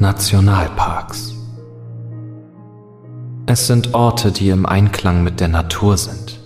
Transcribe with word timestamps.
Nationalparks. 0.00 1.34
Es 3.44 3.66
sind 3.66 3.92
Orte, 3.92 4.32
die 4.32 4.48
im 4.48 4.64
Einklang 4.64 5.22
mit 5.22 5.40
der 5.40 5.48
Natur 5.48 5.98
sind. 5.98 6.40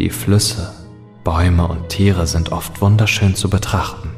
Die 0.00 0.10
Flüsse, 0.10 0.72
Bäume 1.22 1.68
und 1.68 1.90
Tiere 1.90 2.26
sind 2.26 2.50
oft 2.50 2.80
wunderschön 2.80 3.36
zu 3.36 3.48
betrachten. 3.48 4.10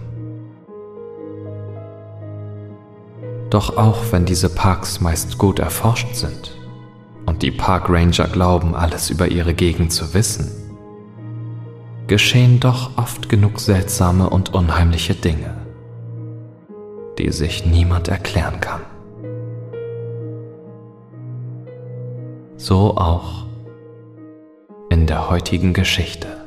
Doch 3.50 3.76
auch 3.76 3.98
wenn 4.10 4.24
diese 4.24 4.48
Parks 4.48 5.02
meist 5.02 5.36
gut 5.36 5.58
erforscht 5.58 6.14
sind 6.14 6.56
und 7.26 7.42
die 7.42 7.50
Parkranger 7.50 8.28
glauben, 8.28 8.74
alles 8.74 9.10
über 9.10 9.28
ihre 9.28 9.52
Gegend 9.52 9.92
zu 9.92 10.14
wissen, 10.14 10.50
geschehen 12.06 12.60
doch 12.60 12.96
oft 12.96 13.28
genug 13.28 13.60
seltsame 13.60 14.30
und 14.30 14.54
unheimliche 14.54 15.14
Dinge, 15.14 15.57
die 17.18 17.30
sich 17.32 17.66
niemand 17.66 18.08
erklären 18.08 18.60
kann. 18.60 18.80
So 22.56 22.96
auch 22.96 23.46
in 24.90 25.06
der 25.06 25.28
heutigen 25.28 25.72
Geschichte. 25.72 26.37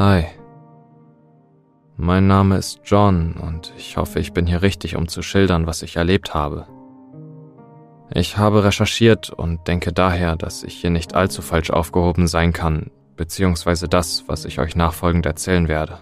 Hi. 0.00 0.28
Mein 1.98 2.26
Name 2.26 2.56
ist 2.56 2.80
John 2.86 3.34
und 3.34 3.74
ich 3.76 3.98
hoffe, 3.98 4.18
ich 4.18 4.32
bin 4.32 4.46
hier 4.46 4.62
richtig, 4.62 4.96
um 4.96 5.08
zu 5.08 5.20
schildern, 5.20 5.66
was 5.66 5.82
ich 5.82 5.96
erlebt 5.96 6.32
habe. 6.32 6.66
Ich 8.14 8.38
habe 8.38 8.64
recherchiert 8.64 9.28
und 9.28 9.68
denke 9.68 9.92
daher, 9.92 10.36
dass 10.36 10.62
ich 10.64 10.72
hier 10.72 10.88
nicht 10.88 11.14
allzu 11.14 11.42
falsch 11.42 11.70
aufgehoben 11.70 12.28
sein 12.28 12.54
kann, 12.54 12.90
beziehungsweise 13.18 13.88
das, 13.88 14.24
was 14.26 14.46
ich 14.46 14.58
euch 14.58 14.74
nachfolgend 14.74 15.26
erzählen 15.26 15.68
werde. 15.68 15.98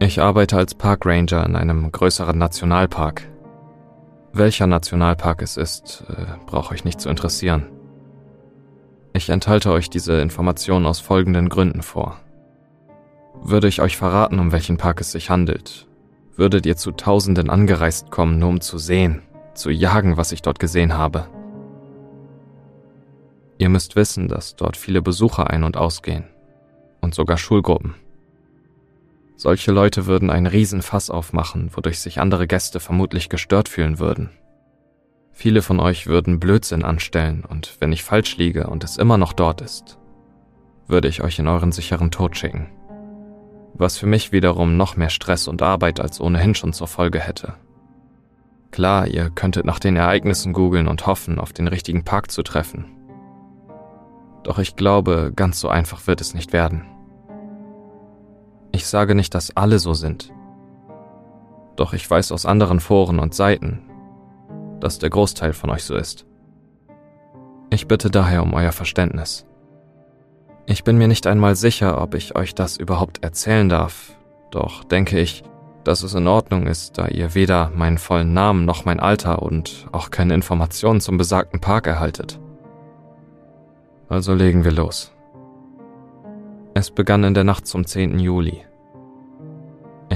Ich 0.00 0.20
arbeite 0.20 0.56
als 0.56 0.74
Parkranger 0.74 1.46
in 1.46 1.54
einem 1.54 1.92
größeren 1.92 2.36
Nationalpark. 2.36 3.22
Welcher 4.32 4.66
Nationalpark 4.66 5.42
es 5.42 5.56
ist, 5.56 6.06
äh, 6.08 6.24
braucht 6.46 6.72
euch 6.72 6.82
nicht 6.82 7.00
zu 7.00 7.08
interessieren. 7.08 7.75
Ich 9.16 9.30
enthalte 9.30 9.72
euch 9.72 9.88
diese 9.88 10.20
Informationen 10.20 10.84
aus 10.84 11.00
folgenden 11.00 11.48
Gründen 11.48 11.80
vor. 11.80 12.20
Würde 13.42 13.66
ich 13.66 13.80
euch 13.80 13.96
verraten, 13.96 14.38
um 14.38 14.52
welchen 14.52 14.76
Park 14.76 15.00
es 15.00 15.12
sich 15.12 15.30
handelt, 15.30 15.86
würdet 16.36 16.66
ihr 16.66 16.76
zu 16.76 16.92
Tausenden 16.92 17.48
angereist 17.48 18.10
kommen, 18.10 18.38
nur 18.38 18.50
um 18.50 18.60
zu 18.60 18.76
sehen, 18.76 19.22
zu 19.54 19.70
jagen, 19.70 20.18
was 20.18 20.32
ich 20.32 20.42
dort 20.42 20.58
gesehen 20.58 20.98
habe. 20.98 21.28
Ihr 23.56 23.70
müsst 23.70 23.96
wissen, 23.96 24.28
dass 24.28 24.54
dort 24.54 24.76
viele 24.76 25.00
Besucher 25.00 25.48
ein- 25.48 25.64
und 25.64 25.78
ausgehen. 25.78 26.24
Und 27.00 27.14
sogar 27.14 27.38
Schulgruppen. 27.38 27.94
Solche 29.36 29.72
Leute 29.72 30.04
würden 30.04 30.28
einen 30.28 30.46
Riesenfass 30.46 31.08
aufmachen, 31.08 31.70
wodurch 31.74 32.00
sich 32.00 32.20
andere 32.20 32.46
Gäste 32.46 32.80
vermutlich 32.80 33.30
gestört 33.30 33.70
fühlen 33.70 33.98
würden. 33.98 34.28
Viele 35.38 35.60
von 35.60 35.80
euch 35.80 36.06
würden 36.06 36.40
Blödsinn 36.40 36.82
anstellen 36.82 37.44
und 37.46 37.76
wenn 37.78 37.92
ich 37.92 38.02
falsch 38.02 38.38
liege 38.38 38.68
und 38.68 38.84
es 38.84 38.96
immer 38.96 39.18
noch 39.18 39.34
dort 39.34 39.60
ist, 39.60 39.98
würde 40.86 41.08
ich 41.08 41.22
euch 41.22 41.38
in 41.38 41.46
euren 41.46 41.72
sicheren 41.72 42.10
Tod 42.10 42.38
schicken. 42.38 42.68
Was 43.74 43.98
für 43.98 44.06
mich 44.06 44.32
wiederum 44.32 44.78
noch 44.78 44.96
mehr 44.96 45.10
Stress 45.10 45.46
und 45.46 45.60
Arbeit 45.60 46.00
als 46.00 46.22
ohnehin 46.22 46.54
schon 46.54 46.72
zur 46.72 46.86
Folge 46.86 47.20
hätte. 47.20 47.52
Klar, 48.70 49.08
ihr 49.08 49.28
könntet 49.28 49.66
nach 49.66 49.78
den 49.78 49.96
Ereignissen 49.96 50.54
googeln 50.54 50.88
und 50.88 51.06
hoffen, 51.06 51.38
auf 51.38 51.52
den 51.52 51.68
richtigen 51.68 52.02
Park 52.02 52.30
zu 52.30 52.42
treffen. 52.42 52.86
Doch 54.42 54.58
ich 54.58 54.74
glaube, 54.74 55.34
ganz 55.36 55.60
so 55.60 55.68
einfach 55.68 56.06
wird 56.06 56.22
es 56.22 56.32
nicht 56.32 56.54
werden. 56.54 56.86
Ich 58.72 58.86
sage 58.86 59.14
nicht, 59.14 59.34
dass 59.34 59.54
alle 59.54 59.78
so 59.80 59.92
sind. 59.92 60.32
Doch 61.76 61.92
ich 61.92 62.10
weiß 62.10 62.32
aus 62.32 62.46
anderen 62.46 62.80
Foren 62.80 63.18
und 63.18 63.34
Seiten, 63.34 63.85
dass 64.80 64.98
der 64.98 65.10
Großteil 65.10 65.52
von 65.52 65.70
euch 65.70 65.84
so 65.84 65.96
ist. 65.96 66.26
Ich 67.70 67.88
bitte 67.88 68.10
daher 68.10 68.42
um 68.42 68.54
euer 68.54 68.72
Verständnis. 68.72 69.46
Ich 70.66 70.84
bin 70.84 70.98
mir 70.98 71.08
nicht 71.08 71.26
einmal 71.26 71.54
sicher, 71.54 72.00
ob 72.00 72.14
ich 72.14 72.36
euch 72.36 72.54
das 72.54 72.76
überhaupt 72.76 73.22
erzählen 73.22 73.68
darf, 73.68 74.12
doch 74.50 74.84
denke 74.84 75.18
ich, 75.20 75.44
dass 75.84 76.02
es 76.02 76.14
in 76.14 76.26
Ordnung 76.26 76.66
ist, 76.66 76.98
da 76.98 77.06
ihr 77.06 77.34
weder 77.34 77.70
meinen 77.74 77.98
vollen 77.98 78.32
Namen 78.32 78.64
noch 78.64 78.84
mein 78.84 78.98
Alter 78.98 79.42
und 79.42 79.86
auch 79.92 80.10
keine 80.10 80.34
Informationen 80.34 81.00
zum 81.00 81.18
besagten 81.18 81.60
Park 81.60 81.86
erhaltet. 81.86 82.40
Also 84.08 84.34
legen 84.34 84.64
wir 84.64 84.72
los. 84.72 85.12
Es 86.74 86.90
begann 86.90 87.24
in 87.24 87.34
der 87.34 87.44
Nacht 87.44 87.66
zum 87.66 87.86
10. 87.86 88.18
Juli. 88.18 88.64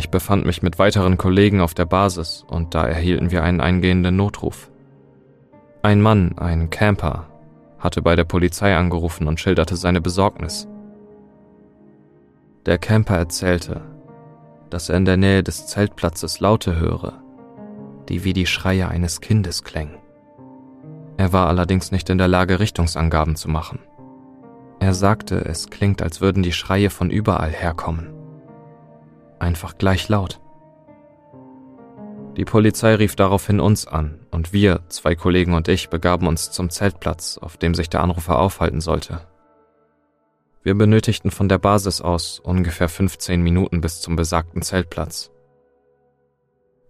Ich 0.00 0.09
befand 0.09 0.47
mich 0.47 0.62
mit 0.62 0.78
weiteren 0.78 1.19
Kollegen 1.19 1.61
auf 1.61 1.75
der 1.75 1.84
Basis 1.84 2.43
und 2.49 2.75
da 2.75 2.87
erhielten 2.87 3.31
wir 3.31 3.43
einen 3.43 3.61
eingehenden 3.61 4.16
Notruf. 4.16 4.71
Ein 5.83 6.00
Mann, 6.00 6.38
ein 6.38 6.71
Camper, 6.71 7.27
hatte 7.78 8.00
bei 8.00 8.16
der 8.16 8.25
Polizei 8.25 8.75
angerufen 8.75 9.28
und 9.28 9.38
schilderte 9.38 9.77
seine 9.77 10.00
Besorgnis. 10.00 10.66
Der 12.65 12.78
Camper 12.78 13.19
erzählte, 13.19 13.83
dass 14.71 14.88
er 14.88 14.97
in 14.97 15.05
der 15.05 15.19
Nähe 15.19 15.43
des 15.43 15.66
Zeltplatzes 15.66 16.41
Laute 16.41 16.81
höre, 16.81 17.22
die 18.09 18.25
wie 18.25 18.32
die 18.32 18.47
Schreie 18.47 18.88
eines 18.88 19.21
Kindes 19.21 19.65
klängen. 19.65 19.99
Er 21.19 21.34
war 21.34 21.47
allerdings 21.47 21.93
nicht 21.93 22.09
in 22.09 22.17
der 22.17 22.28
Lage, 22.28 22.59
Richtungsangaben 22.59 23.37
zu 23.37 23.50
machen. 23.50 23.81
Er 24.78 24.94
sagte, 24.94 25.44
es 25.44 25.69
klingt, 25.69 26.00
als 26.00 26.22
würden 26.22 26.43
die 26.43 26.55
Schreie 26.55 26.88
von 26.88 27.11
überall 27.11 27.50
herkommen 27.50 28.19
einfach 29.40 29.78
gleich 29.78 30.08
laut. 30.08 30.40
Die 32.36 32.44
Polizei 32.44 32.94
rief 32.94 33.16
daraufhin 33.16 33.60
uns 33.60 33.86
an 33.86 34.20
und 34.30 34.52
wir, 34.52 34.80
zwei 34.88 35.14
Kollegen 35.14 35.54
und 35.54 35.68
ich, 35.68 35.90
begaben 35.90 36.26
uns 36.26 36.50
zum 36.50 36.70
Zeltplatz, 36.70 37.38
auf 37.38 37.56
dem 37.56 37.74
sich 37.74 37.90
der 37.90 38.02
Anrufer 38.02 38.38
aufhalten 38.38 38.80
sollte. 38.80 39.26
Wir 40.62 40.74
benötigten 40.74 41.30
von 41.30 41.48
der 41.48 41.58
Basis 41.58 42.00
aus 42.00 42.38
ungefähr 42.38 42.88
15 42.88 43.42
Minuten 43.42 43.80
bis 43.80 44.00
zum 44.00 44.14
besagten 44.14 44.62
Zeltplatz. 44.62 45.30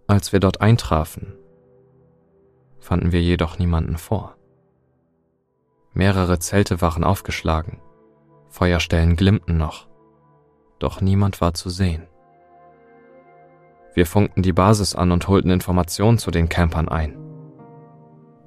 Als 0.07 0.31
wir 0.33 0.39
dort 0.39 0.61
eintrafen, 0.61 1.33
fanden 2.79 3.11
wir 3.11 3.21
jedoch 3.21 3.57
niemanden 3.57 3.97
vor. 3.97 4.35
Mehrere 5.93 6.39
Zelte 6.39 6.81
waren 6.81 7.03
aufgeschlagen, 7.03 7.79
Feuerstellen 8.49 9.15
glimmten 9.15 9.57
noch, 9.57 9.87
doch 10.79 11.01
niemand 11.01 11.41
war 11.41 11.53
zu 11.53 11.69
sehen. 11.69 12.07
Wir 13.93 14.05
funkten 14.05 14.41
die 14.41 14.53
Basis 14.53 14.95
an 14.95 15.11
und 15.11 15.27
holten 15.27 15.51
Informationen 15.51 16.17
zu 16.17 16.31
den 16.31 16.47
Campern 16.47 16.87
ein. 16.87 17.17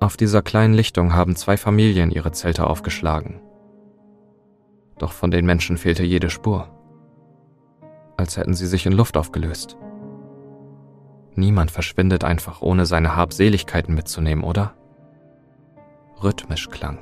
Auf 0.01 0.17
dieser 0.17 0.43
kleinen 0.43 0.75
Lichtung 0.75 1.15
haben 1.15 1.37
zwei 1.37 1.57
Familien 1.57 2.11
ihre 2.11 2.33
Zelte 2.33 2.67
aufgeschlagen. 2.67 3.41
Doch 4.99 5.13
von 5.13 5.31
den 5.31 5.45
Menschen 5.45 5.77
fehlte 5.77 6.05
jede 6.05 6.31
Spur. 6.31 6.69
Als 8.17 8.37
hätten 8.37 8.55
sie 8.55 8.67
sich 8.67 8.87
in 8.87 8.93
Luft 8.93 9.17
aufgelöst. 9.17 9.77
Niemand 11.35 11.71
verschwindet 11.71 12.23
einfach, 12.23 12.63
ohne 12.63 12.87
seine 12.87 13.17
Habseligkeiten 13.17 13.95
mitzunehmen, 13.95 14.45
oder? 14.45 14.75
Rhythmisch 16.23 16.71
klang. 16.71 16.99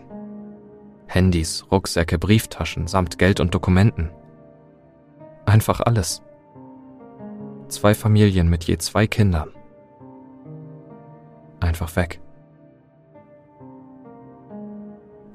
Handys, 1.07 1.67
Rucksäcke, 1.71 2.19
Brieftaschen 2.19 2.87
samt 2.87 3.19
Geld 3.19 3.41
und 3.41 3.55
Dokumenten. 3.55 4.11
Einfach 5.45 5.81
alles 5.81 6.23
zwei 7.73 7.95
Familien 7.95 8.49
mit 8.49 8.65
je 8.65 8.79
zwei 8.79 9.07
Kindern. 9.07 9.51
Einfach 11.61 11.97
weg. 11.97 12.21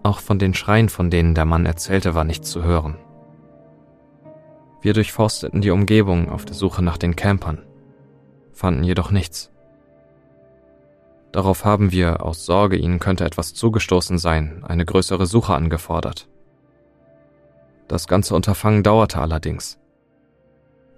Auch 0.03 0.19
von 0.19 0.39
den 0.39 0.53
Schreien, 0.53 0.89
von 0.89 1.09
denen 1.09 1.35
der 1.35 1.45
Mann 1.45 1.65
erzählte, 1.65 2.15
war 2.15 2.23
nichts 2.23 2.49
zu 2.49 2.63
hören. 2.63 2.97
Wir 4.81 4.93
durchforsteten 4.93 5.61
die 5.61 5.71
Umgebung 5.71 6.29
auf 6.29 6.45
der 6.45 6.55
Suche 6.55 6.81
nach 6.81 6.97
den 6.97 7.15
Campern, 7.15 7.65
fanden 8.53 8.83
jedoch 8.83 9.11
nichts. 9.11 9.51
Darauf 11.31 11.65
haben 11.65 11.91
wir, 11.91 12.23
aus 12.23 12.45
Sorge, 12.45 12.77
ihnen 12.77 12.99
könnte 12.99 13.25
etwas 13.25 13.53
zugestoßen 13.53 14.17
sein, 14.17 14.63
eine 14.65 14.85
größere 14.85 15.25
Suche 15.25 15.53
angefordert. 15.53 16.29
Das 17.87 18.07
ganze 18.07 18.35
Unterfangen 18.35 18.83
dauerte 18.83 19.19
allerdings. 19.19 19.79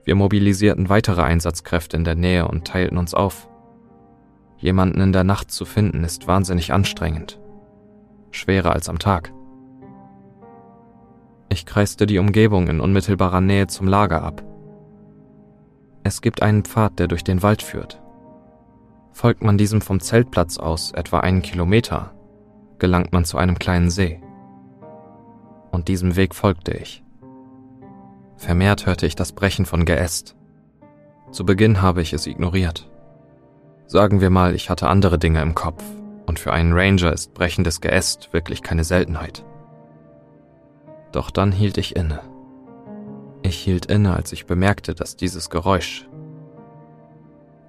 Wir 0.04 0.16
mobilisierten 0.16 0.90
weitere 0.90 1.22
Einsatzkräfte 1.22 1.98
in 1.98 2.04
der 2.04 2.16
Nähe 2.16 2.48
und 2.48 2.66
teilten 2.66 2.98
uns 2.98 3.14
auf. 3.14 3.50
Jemanden 4.58 5.02
in 5.02 5.14
der 5.14 5.24
Nacht 5.24 5.52
zu 5.52 5.66
finden 5.66 6.04
ist 6.04 6.28
wahnsinnig 6.28 6.74
anstrengend. 6.74 7.40
Schwerer 8.32 8.74
als 8.74 8.90
am 8.90 9.00
Tag. 9.00 9.34
Ich 11.50 11.66
kreiste 11.66 12.06
die 12.06 12.20
Umgebung 12.20 12.68
in 12.68 12.80
unmittelbarer 12.80 13.42
Nähe 13.42 13.68
zum 13.68 13.88
Lager 13.88 14.22
ab. 14.22 14.44
Es 16.04 16.22
gibt 16.22 16.42
einen 16.42 16.64
Pfad, 16.64 17.00
der 17.00 17.08
durch 17.08 17.24
den 17.24 17.42
Wald 17.42 17.62
führt. 17.62 18.02
Folgt 19.12 19.44
man 19.44 19.58
diesem 19.58 19.82
vom 19.82 20.00
Zeltplatz 20.00 20.58
aus 20.58 20.92
etwa 20.92 21.20
einen 21.20 21.42
Kilometer, 21.42 22.14
gelangt 22.78 23.12
man 23.12 23.26
zu 23.26 23.38
einem 23.38 23.60
kleinen 23.60 23.90
See. 23.90 24.22
Und 25.72 25.88
diesem 25.88 26.16
Weg 26.16 26.36
folgte 26.36 26.74
ich. 26.74 27.04
Vermehrt 28.40 28.86
hörte 28.86 29.06
ich 29.06 29.16
das 29.16 29.34
Brechen 29.34 29.66
von 29.66 29.84
Geäst. 29.84 30.38
Zu 31.30 31.46
Beginn 31.46 31.82
habe 31.82 32.02
ich 32.02 32.14
es 32.14 32.26
ignoriert. 32.26 32.90
Sagen 33.86 34.22
wir 34.22 34.30
mal, 34.30 34.56
ich 34.56 34.70
hatte 34.70 34.88
andere 34.88 35.20
Dinge 35.20 35.42
im 35.42 35.56
Kopf, 35.56 35.84
und 36.26 36.40
für 36.40 36.54
einen 36.54 36.72
Ranger 36.72 37.12
ist 37.12 37.34
brechendes 37.34 37.82
Geäst 37.82 38.32
wirklich 38.32 38.64
keine 38.64 38.86
Seltenheit. 38.86 39.44
Doch 41.12 41.32
dann 41.32 41.52
hielt 41.52 41.78
ich 41.78 41.98
inne. 41.98 42.22
Ich 43.44 43.58
hielt 43.58 43.88
inne, 43.88 44.16
als 44.16 44.32
ich 44.32 44.46
bemerkte, 44.46 44.96
dass 44.96 45.18
dieses 45.18 45.50
Geräusch. 45.50 46.08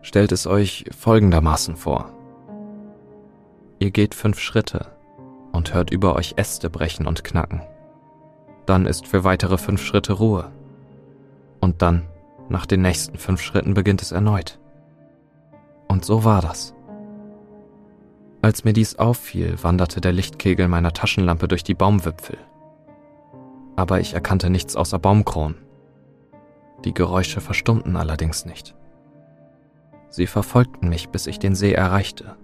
Stellt 0.02 0.30
es 0.30 0.46
euch 0.46 0.84
folgendermaßen 0.96 1.74
vor. 1.74 2.12
Ihr 3.80 3.90
geht 3.90 4.14
fünf 4.14 4.38
Schritte 4.38 4.86
und 5.50 5.74
hört 5.74 5.90
über 5.90 6.14
euch 6.14 6.34
Äste 6.36 6.70
brechen 6.70 7.08
und 7.08 7.24
knacken. 7.24 7.60
Dann 8.66 8.86
ist 8.86 9.08
für 9.08 9.24
weitere 9.24 9.58
fünf 9.58 9.82
Schritte 9.82 10.12
Ruhe. 10.12 10.52
Und 11.60 11.82
dann, 11.82 12.08
nach 12.48 12.66
den 12.66 12.82
nächsten 12.82 13.18
fünf 13.18 13.40
Schritten, 13.40 13.74
beginnt 13.74 14.02
es 14.02 14.12
erneut. 14.12 14.58
Und 15.88 16.04
so 16.04 16.24
war 16.24 16.40
das. 16.40 16.74
Als 18.42 18.64
mir 18.64 18.72
dies 18.72 18.98
auffiel, 18.98 19.62
wanderte 19.62 20.00
der 20.00 20.12
Lichtkegel 20.12 20.66
meiner 20.66 20.92
Taschenlampe 20.92 21.46
durch 21.46 21.62
die 21.62 21.74
Baumwipfel. 21.74 22.38
Aber 23.76 24.00
ich 24.00 24.14
erkannte 24.14 24.50
nichts 24.50 24.76
außer 24.76 24.98
Baumkronen. 24.98 25.58
Die 26.84 26.94
Geräusche 26.94 27.40
verstummten 27.40 27.96
allerdings 27.96 28.46
nicht. 28.46 28.74
Sie 30.08 30.26
verfolgten 30.26 30.88
mich, 30.88 31.10
bis 31.10 31.26
ich 31.26 31.38
den 31.38 31.54
See 31.54 31.72
erreichte. 31.72 32.36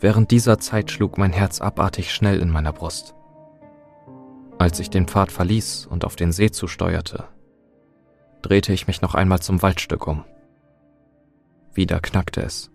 Während 0.00 0.30
dieser 0.30 0.58
Zeit 0.58 0.90
schlug 0.90 1.18
mein 1.18 1.32
Herz 1.32 1.60
abartig 1.60 2.12
schnell 2.12 2.40
in 2.40 2.50
meiner 2.50 2.72
Brust. 2.72 3.14
Als 4.58 4.78
ich 4.80 4.90
den 4.90 5.06
Pfad 5.06 5.32
verließ 5.32 5.86
und 5.86 6.04
auf 6.04 6.16
den 6.16 6.32
See 6.32 6.50
zusteuerte, 6.50 7.24
drehte 8.44 8.74
ich 8.74 8.86
mich 8.86 9.00
noch 9.00 9.14
einmal 9.14 9.40
zum 9.40 9.62
Waldstück 9.62 10.06
um. 10.06 10.24
Wieder 11.72 12.00
knackte 12.00 12.42
es. 12.42 12.70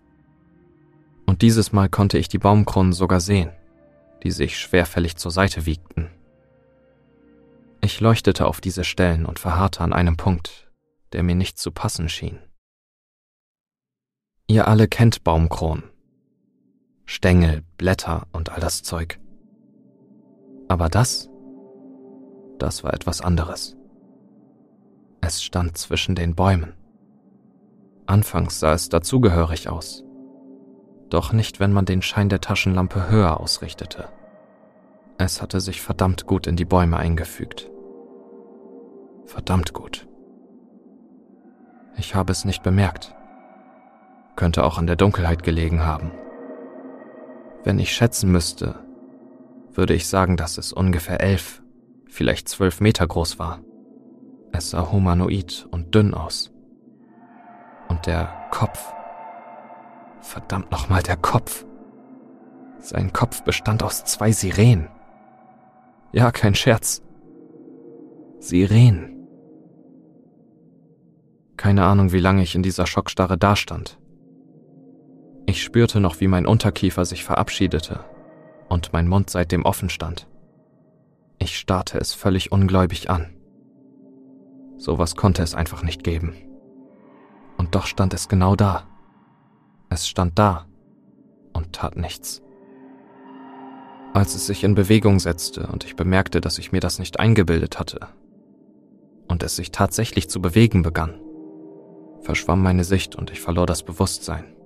Und 1.26 1.42
dieses 1.42 1.72
Mal 1.72 1.88
konnte 1.88 2.18
ich 2.18 2.28
die 2.28 2.38
Baumkronen 2.38 2.92
sogar 2.92 3.20
sehen, 3.20 3.50
die 4.24 4.32
sich 4.32 4.58
schwerfällig 4.58 5.16
zur 5.16 5.30
Seite 5.30 5.66
wiegten. 5.66 6.10
Ich 7.80 8.00
leuchtete 8.00 8.46
auf 8.46 8.60
diese 8.60 8.82
Stellen 8.82 9.24
und 9.24 9.38
verharrte 9.38 9.82
an 9.82 9.92
einem 9.92 10.16
Punkt, 10.16 10.70
der 11.12 11.22
mir 11.22 11.36
nicht 11.36 11.56
zu 11.56 11.70
passen 11.70 12.08
schien. 12.08 12.40
Ihr 14.48 14.66
alle 14.66 14.88
kennt 14.88 15.22
Baumkronen. 15.22 15.84
Stängel, 17.06 17.62
Blätter 17.78 18.26
und 18.32 18.50
all 18.50 18.60
das 18.60 18.82
Zeug. 18.82 19.20
Aber 20.68 20.88
das, 20.88 21.30
das 22.58 22.82
war 22.82 22.92
etwas 22.92 23.20
anderes. 23.20 23.76
Es 25.20 25.42
stand 25.42 25.76
zwischen 25.76 26.14
den 26.14 26.34
Bäumen. 26.34 26.74
Anfangs 28.06 28.58
sah 28.58 28.72
es 28.72 28.88
dazugehörig 28.88 29.68
aus, 29.68 30.04
doch 31.10 31.32
nicht, 31.32 31.58
wenn 31.58 31.72
man 31.72 31.84
den 31.84 32.02
Schein 32.02 32.28
der 32.28 32.40
Taschenlampe 32.40 33.10
höher 33.10 33.40
ausrichtete. 33.40 34.08
Es 35.18 35.42
hatte 35.42 35.60
sich 35.60 35.82
verdammt 35.82 36.26
gut 36.26 36.46
in 36.46 36.56
die 36.56 36.64
Bäume 36.64 36.96
eingefügt. 36.96 37.68
Verdammt 39.26 39.74
gut. 39.74 40.06
Ich 41.96 42.14
habe 42.14 42.32
es 42.32 42.44
nicht 42.44 42.62
bemerkt. 42.62 43.14
Könnte 44.36 44.64
auch 44.64 44.78
an 44.78 44.86
der 44.86 44.96
Dunkelheit 44.96 45.42
gelegen 45.42 45.84
haben. 45.84 46.12
Wenn 47.64 47.78
ich 47.78 47.92
schätzen 47.92 48.30
müsste, 48.30 48.78
würde 49.72 49.94
ich 49.94 50.06
sagen, 50.06 50.36
dass 50.36 50.58
es 50.58 50.72
ungefähr 50.72 51.20
elf, 51.20 51.62
vielleicht 52.08 52.48
zwölf 52.48 52.80
Meter 52.80 53.06
groß 53.06 53.38
war. 53.38 53.60
Es 54.52 54.70
sah 54.70 54.90
humanoid 54.90 55.66
und 55.70 55.94
dünn 55.94 56.14
aus. 56.14 56.52
Und 57.88 58.06
der 58.06 58.48
Kopf. 58.50 58.92
Verdammt 60.20 60.70
nochmal 60.70 61.02
der 61.02 61.16
Kopf. 61.16 61.64
Sein 62.78 63.12
Kopf 63.12 63.42
bestand 63.42 63.82
aus 63.82 64.04
zwei 64.04 64.32
Sirenen. 64.32 64.88
Ja, 66.12 66.32
kein 66.32 66.54
Scherz. 66.54 67.02
Sirenen. 68.38 69.26
Keine 71.56 71.84
Ahnung, 71.84 72.12
wie 72.12 72.20
lange 72.20 72.42
ich 72.42 72.54
in 72.54 72.62
dieser 72.62 72.86
Schockstarre 72.86 73.36
dastand. 73.36 73.98
Ich 75.46 75.62
spürte 75.62 76.00
noch, 76.00 76.20
wie 76.20 76.28
mein 76.28 76.46
Unterkiefer 76.46 77.04
sich 77.04 77.24
verabschiedete 77.24 78.04
und 78.68 78.92
mein 78.92 79.08
Mund 79.08 79.30
seitdem 79.30 79.64
offen 79.64 79.90
stand. 79.90 80.26
Ich 81.38 81.58
starrte 81.58 81.98
es 81.98 82.14
völlig 82.14 82.52
ungläubig 82.52 83.10
an. 83.10 83.34
Sowas 84.80 85.14
konnte 85.14 85.42
es 85.42 85.54
einfach 85.54 85.82
nicht 85.82 86.04
geben. 86.04 86.34
Und 87.58 87.74
doch 87.74 87.84
stand 87.84 88.14
es 88.14 88.30
genau 88.30 88.56
da. 88.56 88.86
Es 89.90 90.08
stand 90.08 90.38
da 90.38 90.64
und 91.52 91.74
tat 91.74 91.98
nichts. 91.98 92.40
Als 94.14 94.34
es 94.34 94.46
sich 94.46 94.64
in 94.64 94.74
Bewegung 94.74 95.18
setzte 95.18 95.66
und 95.66 95.84
ich 95.84 95.96
bemerkte, 95.96 96.40
dass 96.40 96.56
ich 96.56 96.72
mir 96.72 96.80
das 96.80 96.98
nicht 96.98 97.20
eingebildet 97.20 97.78
hatte 97.78 98.08
und 99.28 99.42
es 99.42 99.54
sich 99.54 99.70
tatsächlich 99.70 100.30
zu 100.30 100.40
bewegen 100.40 100.82
begann, 100.82 101.20
verschwamm 102.22 102.62
meine 102.62 102.84
Sicht 102.84 103.14
und 103.14 103.30
ich 103.30 103.40
verlor 103.42 103.66
das 103.66 103.82
Bewusstsein. 103.82 104.56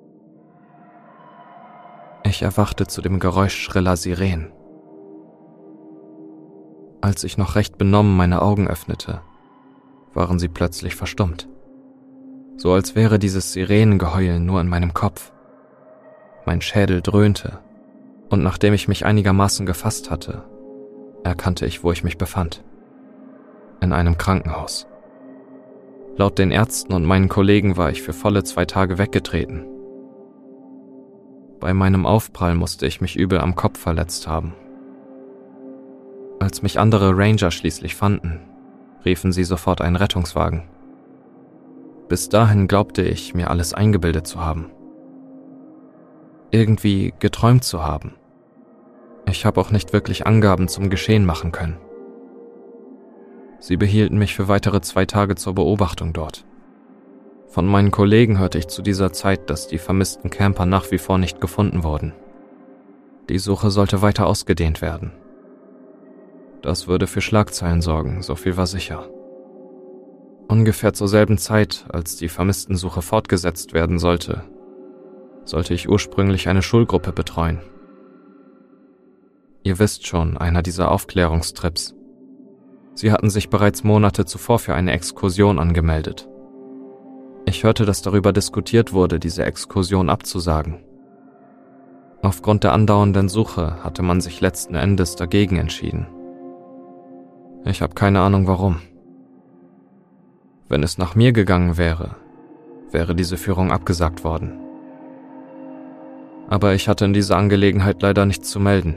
Ich 2.23 2.42
erwachte 2.42 2.87
zu 2.87 3.02
dem 3.02 3.18
Geräusch 3.18 3.56
schriller 3.56 3.97
Sirenen. 3.97 4.52
Als 7.00 7.25
ich 7.25 7.37
noch 7.37 7.56
recht 7.56 7.78
benommen 7.78 8.16
meine 8.16 8.40
Augen 8.42 8.68
öffnete, 8.68 9.21
waren 10.14 10.38
sie 10.38 10.49
plötzlich 10.49 10.94
verstummt. 10.94 11.49
So 12.56 12.73
als 12.73 12.94
wäre 12.94 13.18
dieses 13.18 13.52
Sirenengeheul 13.52 14.40
nur 14.40 14.61
in 14.61 14.68
meinem 14.68 14.94
Kopf. 14.94 15.33
Mein 16.47 16.61
Schädel 16.61 17.02
dröhnte, 17.02 17.59
und 18.30 18.42
nachdem 18.42 18.75
ich 18.75 18.88
mich 18.88 19.04
einigermaßen 19.04 19.66
gefasst 19.66 20.11
hatte, 20.11 20.44
erkannte 21.25 21.66
ich, 21.66 21.85
wo 21.85 21.92
ich 21.92 22.04
mich 22.04 22.18
befand. 22.18 22.62
In 23.80 23.92
einem 23.92 24.18
Krankenhaus. 24.18 24.87
Laut 26.16 26.38
den 26.38 26.52
Ärzten 26.52 26.92
und 26.92 27.04
meinen 27.04 27.28
Kollegen 27.28 27.76
war 27.76 27.90
ich 27.90 28.02
für 28.02 28.12
volle 28.12 28.44
zwei 28.44 28.66
Tage 28.66 28.99
weggetreten. 28.99 29.66
Bei 31.61 31.75
meinem 31.75 32.06
Aufprall 32.06 32.54
musste 32.54 32.87
ich 32.87 33.00
mich 33.00 33.16
übel 33.16 33.40
am 33.40 33.56
Kopf 33.56 33.78
verletzt 33.80 34.28
haben. 34.28 34.54
Als 36.38 36.62
mich 36.62 36.78
andere 36.78 37.16
Ranger 37.16 37.50
schließlich 37.50 37.94
fanden, 37.94 38.40
riefen 39.04 39.32
sie 39.32 39.44
sofort 39.44 39.80
einen 39.80 39.96
Rettungswagen. 39.96 40.64
Bis 42.08 42.28
dahin 42.28 42.68
glaubte 42.68 43.02
ich, 43.02 43.34
mir 43.34 43.50
alles 43.50 43.75
eingebildet 43.75 44.26
zu 44.26 44.40
haben. 44.40 44.70
Irgendwie 46.50 47.14
geträumt 47.18 47.64
zu 47.64 47.82
haben. 47.82 48.14
Ich 49.26 49.46
habe 49.46 49.61
auch 49.61 49.70
nicht 49.70 49.92
wirklich 49.92 50.26
Angaben 50.26 50.68
zum 50.68 50.90
Geschehen 50.90 51.25
machen 51.25 51.50
können. 51.50 51.78
Sie 53.58 53.76
behielten 53.76 54.18
mich 54.18 54.34
für 54.34 54.49
weitere 54.49 54.82
zwei 54.82 55.06
Tage 55.06 55.37
zur 55.37 55.54
Beobachtung 55.54 56.12
dort. 56.12 56.44
Von 57.49 57.66
meinen 57.66 57.90
Kollegen 57.90 58.38
hörte 58.38 58.58
ich 58.58 58.68
zu 58.68 58.82
dieser 58.82 59.12
Zeit, 59.12 59.49
dass 59.49 59.68
die 59.68 59.78
vermissten 59.78 60.28
Camper 60.28 60.66
nach 60.66 60.90
wie 60.90 60.99
vor 60.99 61.18
nicht 61.18 61.40
gefunden 61.40 61.82
wurden. 61.82 62.12
Die 63.28 63.38
Suche 63.38 63.70
sollte 63.70 64.02
weiter 64.02 64.26
ausgedehnt 64.26 64.82
werden. 64.82 65.12
Das 66.64 66.88
würde 66.88 67.06
für 67.06 67.21
Schlagzeilen 67.21 67.83
sorgen, 67.83 68.23
so 68.23 68.37
viel 68.37 68.56
war 68.56 68.66
sicher. 68.66 69.06
Ungefähr 70.49 70.94
zur 70.94 71.09
selben 71.09 71.37
Zeit, 71.37 71.85
als 71.90 72.16
die 72.16 72.30
Vermisstensuche 72.30 73.02
fortgesetzt 73.02 73.75
werden 73.75 73.99
sollte, 73.99 74.44
sollte 75.44 75.75
ich 75.75 75.90
ursprünglich 75.90 76.49
eine 76.49 76.62
Schulgruppe 76.62 77.12
betreuen. 77.12 77.61
Ihr 79.62 79.78
wisst 79.78 80.06
schon, 80.06 80.38
einer 80.38 80.62
dieser 80.62 80.90
Aufklärungstrips. 80.90 81.97
Sie 82.94 83.12
hatten 83.12 83.28
sich 83.28 83.50
bereits 83.50 83.85
Monate 83.85 84.25
zuvor 84.25 84.59
für 84.59 84.73
eine 84.75 84.92
Exkursion 84.92 85.59
angemeldet. 85.59 86.30
Ich 87.44 87.62
hörte, 87.64 87.85
dass 87.85 88.00
darüber 88.00 88.33
diskutiert 88.33 88.94
wurde, 88.94 89.21
diese 89.21 89.44
Exkursion 89.44 90.09
abzusagen. 90.09 90.83
Aufgrund 92.23 92.64
der 92.64 92.73
andauernden 92.73 93.28
Suche 93.28 93.85
hatte 93.85 94.02
man 94.02 94.23
sich 94.23 94.40
letzten 94.40 94.76
Endes 94.76 95.14
dagegen 95.14 95.59
entschieden. 95.59 96.06
Ich 97.64 97.80
habe 97.80 97.94
keine 97.94 98.21
Ahnung 98.21 98.47
warum. 98.47 98.80
Wenn 100.68 100.83
es 100.83 100.99
nach 100.99 101.14
mir 101.14 101.33
gegangen 101.33 101.78
wäre, 101.78 102.16
wäre 102.90 103.14
diese 103.14 103.38
Führung 103.38 103.73
abgesagt 103.73 104.23
worden. 104.23 104.59
Aber 106.49 106.75
ich 106.75 106.88
hatte 106.88 107.06
in 107.06 107.14
dieser 107.14 107.38
Angelegenheit 107.38 108.02
leider 108.02 108.26
nichts 108.26 108.50
zu 108.50 108.61
melden. 108.61 108.97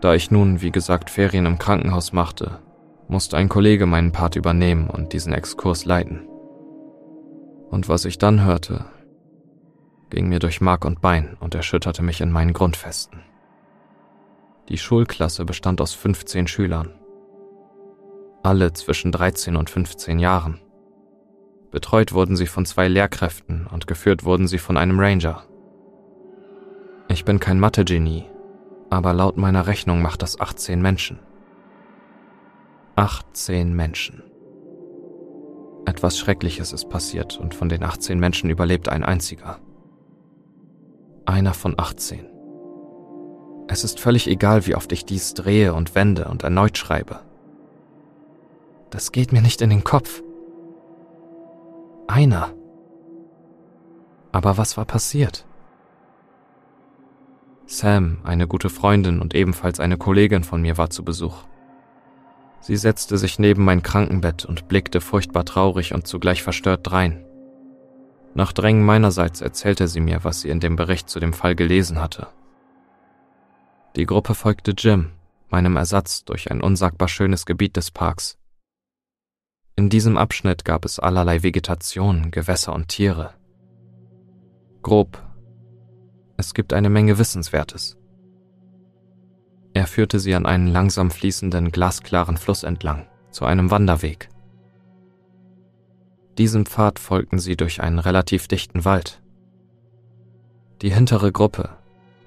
Da 0.00 0.14
ich 0.14 0.30
nun, 0.30 0.62
wie 0.62 0.70
gesagt, 0.70 1.10
Ferien 1.10 1.46
im 1.46 1.58
Krankenhaus 1.58 2.12
machte, 2.12 2.60
musste 3.08 3.36
ein 3.36 3.48
Kollege 3.48 3.86
meinen 3.86 4.12
Part 4.12 4.36
übernehmen 4.36 4.88
und 4.88 5.12
diesen 5.12 5.32
Exkurs 5.32 5.84
leiten. 5.84 6.22
Und 7.68 7.88
was 7.88 8.04
ich 8.04 8.18
dann 8.18 8.44
hörte, 8.44 8.84
ging 10.10 10.28
mir 10.28 10.38
durch 10.38 10.60
Mark 10.60 10.84
und 10.84 11.00
Bein 11.00 11.36
und 11.40 11.54
erschütterte 11.54 12.02
mich 12.02 12.20
in 12.20 12.30
meinen 12.30 12.52
Grundfesten. 12.52 13.31
Die 14.72 14.78
Schulklasse 14.78 15.44
bestand 15.44 15.82
aus 15.82 15.92
15 15.92 16.46
Schülern. 16.46 16.94
Alle 18.42 18.72
zwischen 18.72 19.12
13 19.12 19.54
und 19.54 19.68
15 19.68 20.18
Jahren. 20.18 20.62
Betreut 21.70 22.14
wurden 22.14 22.36
sie 22.36 22.46
von 22.46 22.64
zwei 22.64 22.88
Lehrkräften 22.88 23.66
und 23.66 23.86
geführt 23.86 24.24
wurden 24.24 24.46
sie 24.46 24.56
von 24.56 24.78
einem 24.78 24.98
Ranger. 24.98 25.42
Ich 27.08 27.26
bin 27.26 27.38
kein 27.38 27.60
Mathe-Genie, 27.60 28.24
aber 28.88 29.12
laut 29.12 29.36
meiner 29.36 29.66
Rechnung 29.66 30.00
macht 30.00 30.22
das 30.22 30.40
18 30.40 30.80
Menschen. 30.80 31.18
18 32.96 33.74
Menschen. 33.76 34.22
Etwas 35.84 36.18
Schreckliches 36.18 36.72
ist 36.72 36.88
passiert 36.88 37.36
und 37.36 37.54
von 37.54 37.68
den 37.68 37.82
18 37.82 38.18
Menschen 38.18 38.48
überlebt 38.48 38.88
ein 38.88 39.04
einziger. 39.04 39.58
Einer 41.26 41.52
von 41.52 41.74
18. 41.78 42.31
Es 43.72 43.84
ist 43.84 44.00
völlig 44.00 44.28
egal, 44.28 44.66
wie 44.66 44.74
oft 44.74 44.92
ich 44.92 45.06
dies 45.06 45.32
drehe 45.32 45.72
und 45.72 45.94
wende 45.94 46.26
und 46.26 46.42
erneut 46.42 46.76
schreibe. 46.76 47.20
Das 48.90 49.12
geht 49.12 49.32
mir 49.32 49.40
nicht 49.40 49.62
in 49.62 49.70
den 49.70 49.82
Kopf. 49.82 50.22
Einer. 52.06 52.52
Aber 54.30 54.58
was 54.58 54.76
war 54.76 54.84
passiert? 54.84 55.46
Sam, 57.64 58.18
eine 58.24 58.46
gute 58.46 58.68
Freundin 58.68 59.22
und 59.22 59.34
ebenfalls 59.34 59.80
eine 59.80 59.96
Kollegin 59.96 60.44
von 60.44 60.60
mir, 60.60 60.76
war 60.76 60.90
zu 60.90 61.02
Besuch. 61.02 61.44
Sie 62.60 62.76
setzte 62.76 63.16
sich 63.16 63.38
neben 63.38 63.64
mein 63.64 63.82
Krankenbett 63.82 64.44
und 64.44 64.68
blickte 64.68 65.00
furchtbar 65.00 65.46
traurig 65.46 65.94
und 65.94 66.06
zugleich 66.06 66.42
verstört 66.42 66.80
drein. 66.82 67.24
Nach 68.34 68.52
Drängen 68.52 68.84
meinerseits 68.84 69.40
erzählte 69.40 69.88
sie 69.88 70.00
mir, 70.00 70.24
was 70.24 70.42
sie 70.42 70.50
in 70.50 70.60
dem 70.60 70.76
Bericht 70.76 71.08
zu 71.08 71.20
dem 71.20 71.32
Fall 71.32 71.54
gelesen 71.54 72.02
hatte. 72.02 72.28
Die 73.96 74.06
Gruppe 74.06 74.34
folgte 74.34 74.72
Jim, 74.76 75.10
meinem 75.48 75.76
Ersatz, 75.76 76.24
durch 76.24 76.50
ein 76.50 76.62
unsagbar 76.62 77.08
schönes 77.08 77.46
Gebiet 77.46 77.76
des 77.76 77.90
Parks. 77.90 78.38
In 79.76 79.90
diesem 79.90 80.16
Abschnitt 80.16 80.64
gab 80.64 80.84
es 80.84 80.98
allerlei 80.98 81.42
Vegetation, 81.42 82.30
Gewässer 82.30 82.74
und 82.74 82.88
Tiere. 82.88 83.34
Grob 84.82 85.22
es 86.42 86.54
gibt 86.54 86.72
eine 86.72 86.90
Menge 86.90 87.18
Wissenswertes. 87.18 87.96
Er 89.74 89.86
führte 89.86 90.18
sie 90.18 90.34
an 90.34 90.44
einen 90.44 90.66
langsam 90.66 91.12
fließenden, 91.12 91.70
glasklaren 91.70 92.36
Fluss 92.36 92.64
entlang, 92.64 93.06
zu 93.30 93.44
einem 93.44 93.70
Wanderweg. 93.70 94.28
Diesem 96.38 96.66
Pfad 96.66 96.98
folgten 96.98 97.38
sie 97.38 97.56
durch 97.56 97.80
einen 97.80 98.00
relativ 98.00 98.48
dichten 98.48 98.84
Wald. 98.84 99.22
Die 100.82 100.92
hintere 100.92 101.30
Gruppe, 101.30 101.78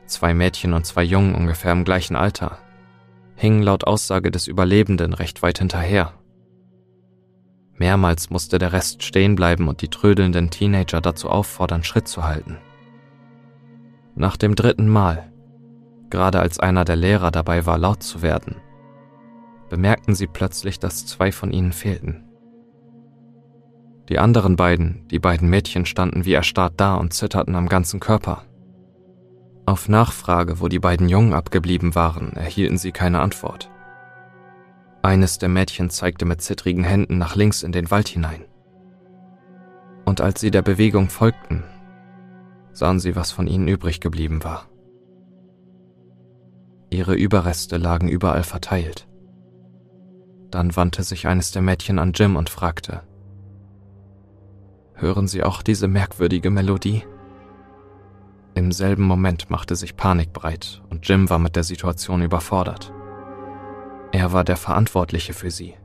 zwei 0.07 0.33
Mädchen 0.33 0.73
und 0.73 0.85
zwei 0.85 1.03
Jungen 1.03 1.35
ungefähr 1.35 1.71
im 1.71 1.83
gleichen 1.83 2.15
Alter, 2.15 2.59
hingen 3.35 3.61
laut 3.61 3.85
Aussage 3.85 4.31
des 4.31 4.47
Überlebenden 4.47 5.13
recht 5.13 5.41
weit 5.41 5.59
hinterher. 5.59 6.13
Mehrmals 7.77 8.29
musste 8.29 8.57
der 8.57 8.71
Rest 8.71 9.03
stehen 9.03 9.35
bleiben 9.35 9.67
und 9.67 9.81
die 9.81 9.89
trödelnden 9.89 10.49
Teenager 10.49 11.01
dazu 11.01 11.29
auffordern, 11.29 11.83
Schritt 11.83 12.07
zu 12.07 12.23
halten. 12.23 12.57
Nach 14.15 14.37
dem 14.37 14.55
dritten 14.55 14.87
Mal, 14.87 15.29
gerade 16.09 16.39
als 16.39 16.59
einer 16.59 16.85
der 16.85 16.95
Lehrer 16.95 17.31
dabei 17.31 17.65
war, 17.65 17.77
laut 17.77 18.01
zu 18.01 18.21
werden, 18.21 18.55
bemerkten 19.69 20.15
sie 20.15 20.27
plötzlich, 20.27 20.79
dass 20.79 21.05
zwei 21.05 21.31
von 21.31 21.51
ihnen 21.51 21.73
fehlten. 21.73 22.23
Die 24.07 24.19
anderen 24.19 24.55
beiden, 24.55 25.07
die 25.09 25.19
beiden 25.19 25.49
Mädchen, 25.49 25.85
standen 25.85 26.25
wie 26.25 26.33
erstarrt 26.33 26.75
da 26.77 26.95
und 26.95 27.13
zitterten 27.13 27.55
am 27.55 27.67
ganzen 27.67 27.99
Körper. 27.99 28.43
Auf 29.65 29.89
Nachfrage, 29.89 30.59
wo 30.59 30.67
die 30.67 30.79
beiden 30.79 31.09
Jungen 31.09 31.33
abgeblieben 31.33 31.95
waren, 31.95 32.33
erhielten 32.33 32.77
sie 32.77 32.91
keine 32.91 33.19
Antwort. 33.19 33.71
Eines 35.01 35.39
der 35.39 35.49
Mädchen 35.49 35.89
zeigte 35.89 36.25
mit 36.25 36.41
zittrigen 36.41 36.83
Händen 36.83 37.17
nach 37.17 37.35
links 37.35 37.63
in 37.63 37.71
den 37.71 37.89
Wald 37.89 38.07
hinein. 38.07 38.45
Und 40.05 40.21
als 40.21 40.39
sie 40.39 40.51
der 40.51 40.61
Bewegung 40.61 41.09
folgten, 41.09 41.63
sahen 42.73 42.99
sie, 42.99 43.15
was 43.15 43.31
von 43.31 43.47
ihnen 43.47 43.67
übrig 43.67 44.01
geblieben 44.01 44.43
war. 44.43 44.67
Ihre 46.91 47.15
Überreste 47.15 47.77
lagen 47.77 48.07
überall 48.07 48.43
verteilt. 48.43 49.07
Dann 50.51 50.75
wandte 50.75 51.03
sich 51.03 51.27
eines 51.27 51.51
der 51.51 51.61
Mädchen 51.61 51.97
an 51.97 52.13
Jim 52.13 52.35
und 52.35 52.49
fragte, 52.49 53.01
Hören 54.93 55.27
Sie 55.27 55.43
auch 55.43 55.61
diese 55.61 55.87
merkwürdige 55.87 56.49
Melodie? 56.51 57.03
Im 58.55 58.71
selben 58.71 59.03
Moment 59.03 59.49
machte 59.49 59.75
sich 59.75 59.97
Panik 59.97 60.31
breit 60.31 60.81
und 60.89 61.07
Jim 61.07 61.29
war 61.29 61.39
mit 61.39 61.57
der 61.57 61.63
Situation 61.63 62.21
überfordert. 62.21 62.93
Er 64.13 64.31
war 64.31 64.45
der 64.45 64.55
Verantwortliche 64.55 65.33
für 65.33 65.51
sie. 65.51 65.75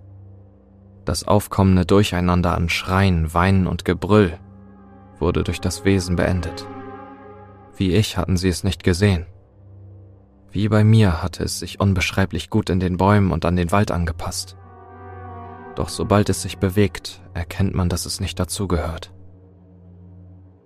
Das 1.04 1.26
aufkommende 1.26 1.84
Durcheinander 1.84 2.54
an 2.54 2.68
Schreien, 2.68 3.34
Weinen 3.34 3.66
und 3.66 3.84
Gebrüll 3.84 4.38
wurde 5.18 5.42
durch 5.42 5.60
das 5.60 5.84
Wesen 5.84 6.14
beendet. 6.14 6.64
Wie 7.74 7.92
ich 7.92 8.16
hatten 8.16 8.36
sie 8.36 8.48
es 8.48 8.62
nicht 8.62 8.84
gesehen. 8.84 9.26
Wie 10.52 10.68
bei 10.68 10.84
mir 10.84 11.24
hatte 11.24 11.42
es 11.42 11.58
sich 11.58 11.80
unbeschreiblich 11.80 12.50
gut 12.50 12.70
in 12.70 12.78
den 12.78 12.98
Bäumen 12.98 13.32
und 13.32 13.44
an 13.44 13.56
den 13.56 13.72
Wald 13.72 13.90
angepasst. 13.90 14.56
Doch 15.74 15.88
sobald 15.88 16.28
es 16.28 16.42
sich 16.42 16.58
bewegt, 16.58 17.20
erkennt 17.34 17.74
man, 17.74 17.88
dass 17.88 18.06
es 18.06 18.20
nicht 18.20 18.38
dazugehört. 18.38 19.12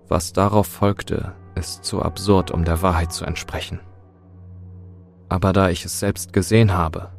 Was 0.09 0.35
darauf 0.35 0.67
folgte, 0.67 1.35
ist 1.55 1.85
zu 1.85 2.03
absurd, 2.03 2.51
um 2.51 2.65
der 2.65 2.83
Wahrheit 2.83 3.13
zu 3.13 3.25
entsprechen. 3.25 3.81
Aber 5.29 5.53
da 5.53 5.71
ich 5.71 5.85
es 5.85 6.01
selbst 6.01 6.33
gesehen 6.33 6.73
habe, 6.73 7.11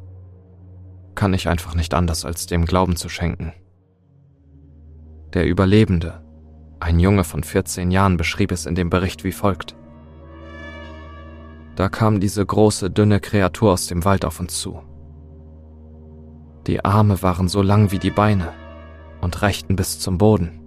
kann 1.14 1.34
ich 1.34 1.48
einfach 1.48 1.74
nicht 1.74 1.94
anders, 1.94 2.24
als 2.24 2.46
dem 2.46 2.64
Glauben 2.64 2.96
zu 2.96 3.08
schenken. 3.08 3.52
Der 5.32 5.46
Überlebende, 5.46 6.22
ein 6.78 7.00
Junge 7.00 7.24
von 7.24 7.42
14 7.42 7.90
Jahren, 7.90 8.16
beschrieb 8.16 8.52
es 8.52 8.66
in 8.66 8.74
dem 8.74 8.90
Bericht 8.90 9.24
wie 9.24 9.32
folgt. 9.32 9.74
Da 11.74 11.88
kam 11.88 12.20
diese 12.20 12.44
große, 12.44 12.90
dünne 12.90 13.20
Kreatur 13.20 13.72
aus 13.72 13.86
dem 13.86 14.04
Wald 14.04 14.24
auf 14.24 14.40
uns 14.40 14.60
zu. 14.60 14.82
Die 16.66 16.84
Arme 16.84 17.22
waren 17.22 17.48
so 17.48 17.62
lang 17.62 17.90
wie 17.92 17.98
die 17.98 18.10
Beine 18.10 18.52
und 19.20 19.42
reichten 19.42 19.76
bis 19.76 20.00
zum 20.00 20.18
Boden. 20.18 20.60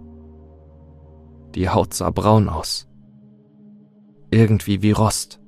Die 1.56 1.70
Haut 1.70 1.94
sah 1.94 2.10
braun 2.10 2.48
aus. 2.48 2.88
Irgendwie 4.31 4.81
wie 4.81 4.91
Rost. 4.91 5.39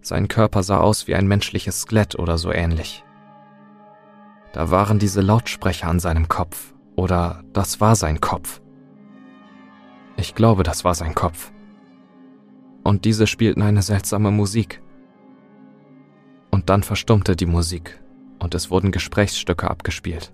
Sein 0.00 0.28
Körper 0.28 0.62
sah 0.62 0.78
aus 0.78 1.06
wie 1.06 1.14
ein 1.14 1.28
menschliches 1.28 1.82
Skelett 1.82 2.18
oder 2.18 2.38
so 2.38 2.52
ähnlich. 2.52 3.04
Da 4.52 4.70
waren 4.70 4.98
diese 4.98 5.20
Lautsprecher 5.20 5.88
an 5.88 6.00
seinem 6.00 6.28
Kopf, 6.28 6.74
oder 6.96 7.44
das 7.52 7.80
war 7.80 7.94
sein 7.94 8.20
Kopf. 8.20 8.60
Ich 10.16 10.34
glaube, 10.34 10.64
das 10.64 10.84
war 10.84 10.94
sein 10.94 11.14
Kopf 11.14 11.52
und 12.82 13.04
diese 13.04 13.26
spielten 13.26 13.62
eine 13.62 13.82
seltsame 13.82 14.30
Musik. 14.30 14.82
Und 16.50 16.68
dann 16.68 16.82
verstummte 16.82 17.36
die 17.36 17.46
Musik 17.46 18.00
und 18.38 18.54
es 18.54 18.70
wurden 18.70 18.90
Gesprächsstücke 18.90 19.70
abgespielt. 19.70 20.32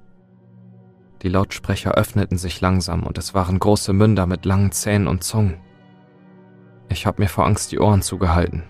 Die 1.23 1.29
Lautsprecher 1.29 1.93
öffneten 1.93 2.39
sich 2.39 2.61
langsam 2.61 3.03
und 3.03 3.19
es 3.19 3.35
waren 3.35 3.59
große 3.59 3.93
Münder 3.93 4.27
mit 4.27 4.45
langen 4.45 4.73
Zähnen 4.73 5.09
und 5.09 5.25
Zungen. 5.25 5.59
Ich 6.89 7.07
habe 7.07 7.23
mir 7.23 7.29
vor 7.29 7.47
Angst 7.47 7.73
die 7.73 7.79
Ohren 7.79 8.03
zugehalten. 8.03 8.65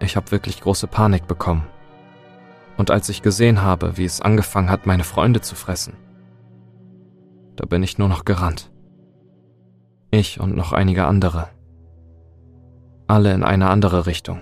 Ich 0.00 0.16
habe 0.16 0.30
wirklich 0.30 0.60
große 0.60 0.86
Panik 0.86 1.26
bekommen. 1.26 1.66
Und 2.76 2.90
als 2.90 3.08
ich 3.08 3.22
gesehen 3.22 3.62
habe, 3.62 3.96
wie 3.96 4.04
es 4.04 4.20
angefangen 4.20 4.70
hat, 4.70 4.86
meine 4.86 5.04
Freunde 5.04 5.40
zu 5.40 5.54
fressen, 5.54 5.94
da 7.56 7.66
bin 7.66 7.82
ich 7.82 7.98
nur 7.98 8.08
noch 8.08 8.24
gerannt. 8.24 8.72
Ich 10.10 10.40
und 10.40 10.56
noch 10.56 10.72
einige 10.72 11.06
andere 11.06 11.48
alle 13.06 13.34
in 13.34 13.42
eine 13.42 13.68
andere 13.68 14.06
Richtung. 14.06 14.40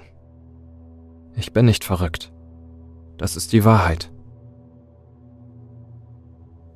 Ich 1.35 1.53
bin 1.53 1.67
nicht 1.67 1.85
verrückt. 1.85 2.33
Das 3.19 3.37
ist 3.37 3.53
die 3.53 3.65
Wahrheit. 3.65 4.11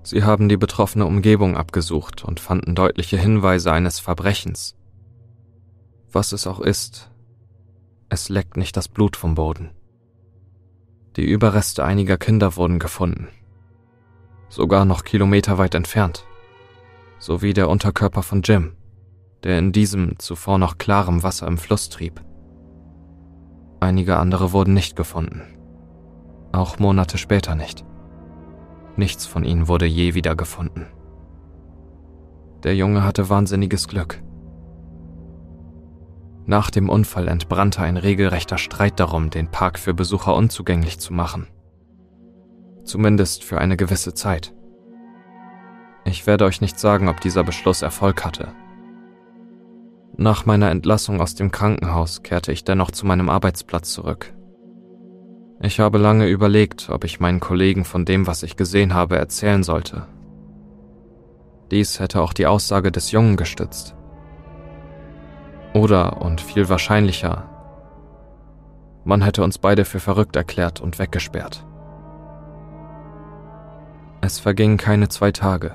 Sie 0.02 0.24
haben 0.24 0.48
die 0.48 0.56
betroffene 0.56 1.06
Umgebung 1.06 1.56
abgesucht 1.56 2.24
und 2.24 2.40
fanden 2.40 2.74
deutliche 2.74 3.18
Hinweise 3.18 3.72
eines 3.72 3.98
Verbrechens. 3.98 4.76
Was 6.12 6.32
es 6.32 6.46
auch 6.46 6.60
ist, 6.60 7.10
es 8.08 8.28
leckt 8.28 8.56
nicht 8.56 8.76
das 8.76 8.88
Blut 8.88 9.16
vom 9.16 9.34
Boden. 9.34 9.70
Die 11.16 11.24
Überreste 11.24 11.84
einiger 11.84 12.18
Kinder 12.18 12.56
wurden 12.56 12.78
gefunden. 12.78 13.28
Sogar 14.48 14.84
noch 14.84 15.04
kilometerweit 15.04 15.74
entfernt. 15.74 16.24
Sowie 17.18 17.52
der 17.52 17.68
Unterkörper 17.68 18.22
von 18.22 18.42
Jim, 18.42 18.76
der 19.42 19.58
in 19.58 19.72
diesem 19.72 20.18
zuvor 20.18 20.58
noch 20.58 20.78
klarem 20.78 21.22
Wasser 21.22 21.46
im 21.46 21.58
Fluss 21.58 21.88
trieb. 21.88 22.22
Einige 23.80 24.18
andere 24.18 24.52
wurden 24.52 24.74
nicht 24.74 24.96
gefunden. 24.96 25.42
Auch 26.52 26.78
Monate 26.78 27.18
später 27.18 27.54
nicht. 27.54 27.84
Nichts 28.96 29.26
von 29.26 29.44
ihnen 29.44 29.68
wurde 29.68 29.86
je 29.86 30.14
wieder 30.14 30.36
gefunden. 30.36 30.86
Der 32.62 32.74
Junge 32.74 33.04
hatte 33.04 33.28
wahnsinniges 33.28 33.88
Glück. 33.88 34.22
Nach 36.46 36.70
dem 36.70 36.88
Unfall 36.88 37.26
entbrannte 37.26 37.82
ein 37.82 37.96
regelrechter 37.96 38.56
Streit 38.56 39.00
darum, 39.00 39.30
den 39.30 39.50
Park 39.50 39.80
für 39.80 39.94
Besucher 39.94 40.34
unzugänglich 40.34 41.00
zu 41.00 41.12
machen. 41.12 41.48
Zumindest 42.84 43.42
für 43.42 43.58
eine 43.58 43.76
gewisse 43.76 44.14
Zeit. 44.14 44.54
Ich 46.04 46.24
werde 46.28 46.44
euch 46.44 46.60
nicht 46.60 46.78
sagen, 46.78 47.08
ob 47.08 47.20
dieser 47.20 47.42
Beschluss 47.42 47.82
Erfolg 47.82 48.24
hatte. 48.24 48.52
Nach 50.16 50.46
meiner 50.46 50.70
Entlassung 50.70 51.20
aus 51.20 51.34
dem 51.34 51.50
Krankenhaus 51.50 52.22
kehrte 52.22 52.52
ich 52.52 52.62
dennoch 52.62 52.92
zu 52.92 53.06
meinem 53.06 53.28
Arbeitsplatz 53.28 53.92
zurück. 53.92 54.32
Ich 55.60 55.80
habe 55.80 55.98
lange 55.98 56.28
überlegt, 56.28 56.90
ob 56.90 57.02
ich 57.04 57.18
meinen 57.18 57.40
Kollegen 57.40 57.84
von 57.84 58.04
dem, 58.04 58.28
was 58.28 58.44
ich 58.44 58.56
gesehen 58.56 58.94
habe, 58.94 59.16
erzählen 59.16 59.64
sollte. 59.64 60.06
Dies 61.72 61.98
hätte 61.98 62.20
auch 62.22 62.32
die 62.32 62.46
Aussage 62.46 62.92
des 62.92 63.10
Jungen 63.10 63.36
gestützt. 63.36 63.96
Oder, 65.76 66.22
und 66.22 66.40
viel 66.40 66.70
wahrscheinlicher, 66.70 67.50
man 69.04 69.20
hätte 69.20 69.44
uns 69.44 69.58
beide 69.58 69.84
für 69.84 70.00
verrückt 70.00 70.34
erklärt 70.34 70.80
und 70.80 70.98
weggesperrt. 70.98 71.66
Es 74.22 74.38
vergingen 74.38 74.78
keine 74.78 75.10
zwei 75.10 75.32
Tage. 75.32 75.74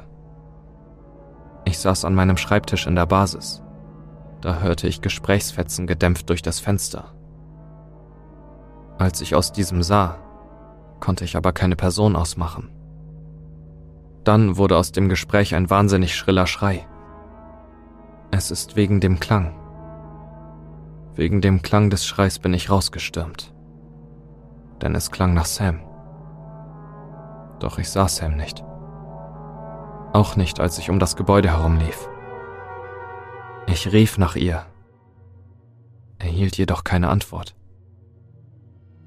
Ich 1.65 1.77
saß 1.77 2.03
an 2.05 2.15
meinem 2.15 2.37
Schreibtisch 2.37 2.87
in 2.87 2.95
der 2.95 3.05
Basis. 3.05 3.61
Da 4.41 4.61
hörte 4.61 4.87
ich 4.87 5.01
Gesprächsfetzen 5.01 5.85
gedämpft 5.85 6.29
durch 6.29 6.41
das 6.41 6.59
Fenster. 6.59 7.13
Als 8.97 9.21
ich 9.21 9.35
aus 9.35 9.51
diesem 9.51 9.83
sah, 9.83 10.17
konnte 10.99 11.25
ich 11.25 11.37
aber 11.37 11.53
keine 11.53 11.75
Person 11.75 12.15
ausmachen. 12.15 12.71
Dann 14.23 14.57
wurde 14.57 14.77
aus 14.77 14.91
dem 14.91 15.09
Gespräch 15.09 15.53
ein 15.53 15.69
wahnsinnig 15.69 16.15
schriller 16.15 16.47
Schrei. 16.47 16.87
Es 18.31 18.49
ist 18.49 18.75
wegen 18.75 18.99
dem 18.99 19.19
Klang. 19.19 19.60
Wegen 21.15 21.41
dem 21.41 21.61
Klang 21.61 21.89
des 21.89 22.05
Schreis 22.05 22.39
bin 22.39 22.53
ich 22.53 22.69
rausgestürmt. 22.69 23.53
Denn 24.81 24.95
es 24.95 25.11
klang 25.11 25.33
nach 25.33 25.45
Sam. 25.45 25.81
Doch 27.59 27.77
ich 27.77 27.89
sah 27.89 28.07
Sam 28.07 28.37
nicht. 28.37 28.63
Auch 30.13 30.35
nicht, 30.35 30.59
als 30.59 30.77
ich 30.77 30.89
um 30.89 30.99
das 30.99 31.15
Gebäude 31.15 31.49
herumlief. 31.49 32.09
Ich 33.67 33.91
rief 33.91 34.17
nach 34.17 34.35
ihr, 34.35 34.65
erhielt 36.17 36.57
jedoch 36.57 36.83
keine 36.83 37.09
Antwort. 37.09 37.55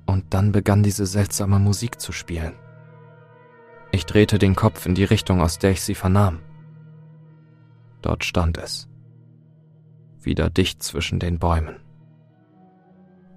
Und 0.06 0.32
dann 0.32 0.52
begann 0.52 0.82
diese 0.82 1.06
seltsame 1.06 1.58
Musik 1.58 2.00
zu 2.00 2.12
spielen. 2.12 2.54
Ich 3.92 4.06
drehte 4.06 4.38
den 4.38 4.54
Kopf 4.54 4.87
in 4.87 4.94
die 4.94 5.04
Richtung, 5.04 5.40
aus 5.40 5.58
der 5.58 5.73
ich 5.73 5.82
sie 5.82 5.94
vernahm. 5.94 6.40
Dort 8.02 8.25
stand 8.25 8.58
es. 8.58 8.88
Wieder 10.20 10.50
dicht 10.50 10.82
zwischen 10.82 11.18
den 11.18 11.38
Bäumen. 11.38 11.84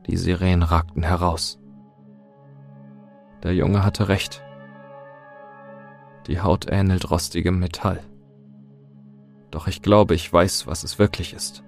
Die 0.07 0.17
Sirenen 0.17 0.63
ragten 0.63 1.03
heraus. 1.03 1.59
Der 3.43 3.53
Junge 3.53 3.83
hatte 3.83 4.07
recht. 4.07 4.41
Die 6.27 6.41
Haut 6.41 6.67
ähnelt 6.69 7.11
rostigem 7.11 7.59
Metall. 7.59 8.01
Doch 9.51 9.67
ich 9.67 9.81
glaube, 9.81 10.15
ich 10.15 10.31
weiß, 10.31 10.67
was 10.67 10.83
es 10.83 10.99
wirklich 10.99 11.33
ist. 11.33 11.63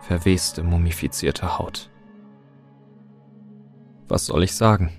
Verweste, 0.00 0.62
mumifizierte 0.62 1.58
Haut. 1.58 1.90
Was 4.08 4.26
soll 4.26 4.42
ich 4.42 4.54
sagen? 4.54 4.90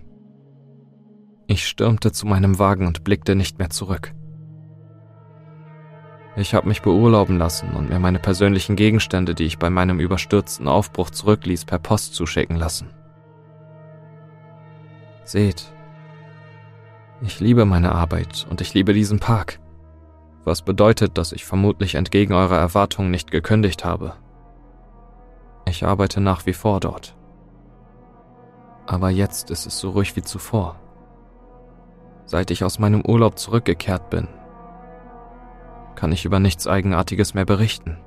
Ich 1.48 1.68
stürmte 1.68 2.12
zu 2.12 2.26
meinem 2.26 2.58
Wagen 2.58 2.88
und 2.88 3.04
blickte 3.04 3.36
nicht 3.36 3.60
mehr 3.60 3.70
zurück. 3.70 4.14
Ich 6.36 6.56
habe 6.56 6.68
mich 6.68 6.82
beurlauben 6.82 7.38
lassen 7.38 7.70
und 7.72 7.90
mir 7.90 8.00
meine 8.00 8.18
persönlichen 8.18 8.76
Gegenstände, 8.76 9.36
die 9.36 9.46
ich 9.46 9.60
bei 9.60 9.70
meinem 9.70 10.00
überstürzten 10.00 10.68
Aufbruch 10.68 11.12
zurückließ, 11.12 11.66
per 11.66 11.78
Post 11.78 12.16
zuschicken 12.16 12.56
lassen. 12.56 12.90
Seht, 15.26 15.72
ich 17.22 17.40
liebe 17.40 17.66
meine 17.66 17.94
Arbeit 17.94 18.48
und 18.50 18.62
ich 18.62 18.74
liebe 18.74 18.94
diesen 18.94 19.20
Park, 19.20 19.60
was 20.44 20.64
bedeutet, 20.64 21.18
dass 21.18 21.32
ich 21.32 21.46
vermutlich 21.46 21.96
entgegen 21.96 22.34
eurer 22.34 22.58
Erwartungen 22.58 23.12
nicht 23.12 23.32
gekündigt 23.32 23.86
habe. 23.86 24.14
Ich 25.66 25.86
arbeite 25.86 26.20
nach 26.20 26.46
wie 26.46 26.54
vor 26.54 26.80
dort. 26.80 27.16
Aber 28.86 29.10
jetzt 29.10 29.50
ist 29.52 29.66
es 29.66 29.80
so 29.80 29.92
ruhig 29.92 30.16
wie 30.16 30.24
zuvor. 30.24 30.80
Seit 32.26 32.52
ich 32.52 32.64
aus 32.64 32.80
meinem 32.80 33.06
Urlaub 33.06 33.40
zurückgekehrt 33.40 34.10
bin, 34.10 34.28
kann 35.96 36.12
ich 36.12 36.26
über 36.26 36.40
nichts 36.40 36.68
Eigenartiges 36.68 37.34
mehr 37.34 37.46
berichten. 37.46 37.98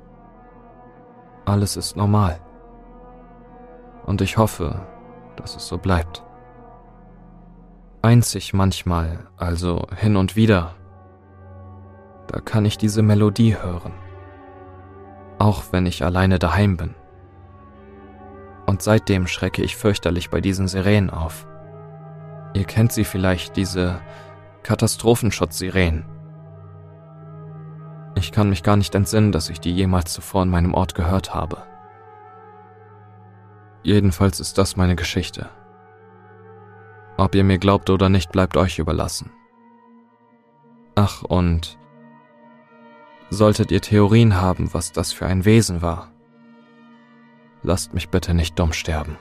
Alles 1.45 1.77
ist 1.77 1.97
normal. 1.97 2.41
Und 4.05 4.21
ich 4.21 4.37
hoffe, 4.37 4.87
dass 5.37 5.57
es 5.57 5.67
so 5.67 5.79
bleibt. 5.79 6.25
Einzig 8.03 8.53
manchmal, 8.55 9.27
also 9.37 9.87
hin 9.97 10.17
und 10.17 10.37
wieder, 10.37 10.75
da 12.29 12.41
kann 12.41 12.65
ich 12.65 12.79
diese 12.79 13.03
Melodie 13.03 13.57
hören. 13.57 13.93
Auch 15.39 15.65
wenn 15.71 15.87
ich 15.87 16.05
alleine 16.05 16.39
daheim 16.39 16.77
bin 16.77 16.95
und 18.67 18.83
seitdem 18.83 19.27
schrecke 19.27 19.63
ich 19.63 19.77
fürchterlich 19.77 20.31
bei 20.31 20.41
diesen 20.41 20.69
Sirenen 20.69 21.11
auf. 21.11 21.47
Ihr 22.53 22.65
kennt 22.65 22.93
sie 22.93 23.05
vielleicht, 23.05 23.57
diese 23.57 24.01
Katastrophenschutz-Sirenen. 24.65 26.05
Ich 28.17 28.33
kann 28.33 28.49
mich 28.49 28.65
gar 28.65 28.77
nicht 28.77 28.95
entsinnen, 28.97 29.31
dass 29.31 29.49
ich 29.49 29.61
die 29.61 29.73
jemals 29.73 30.13
zuvor 30.13 30.43
in 30.43 30.49
meinem 30.49 30.75
Ort 30.75 30.97
gehört 30.97 31.35
habe. 31.35 31.63
Jedenfalls 33.85 34.41
ist 34.41 34.59
das 34.59 34.77
meine 34.77 34.97
Geschichte. 34.97 35.49
Ob 37.17 37.37
ihr 37.37 37.45
mir 37.45 37.59
glaubt 37.59 37.89
oder 37.89 38.09
nicht, 38.09 38.33
bleibt 38.33 38.57
euch 38.57 38.81
überlassen. 38.81 39.31
Ach, 40.97 41.23
und 41.23 41.79
solltet 43.31 43.71
ihr 43.71 43.81
Theorien 43.81 44.41
haben, 44.41 44.75
was 44.75 44.91
das 44.91 45.13
für 45.13 45.27
ein 45.27 45.45
Wesen 45.45 45.81
war, 45.83 46.11
Lasst 47.67 47.95
mich 47.95 48.11
bitte 48.11 48.33
nicht 48.33 48.57
dumm 48.61 48.73
sterben. 48.73 49.19